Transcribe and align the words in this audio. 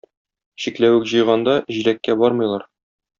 Чикләвек 0.63 1.05
җыйганда 1.11 1.55
җиләккә 1.77 2.17
бармыйлар. 2.25 2.65